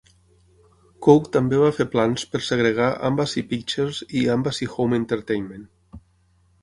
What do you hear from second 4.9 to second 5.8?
Entertainment.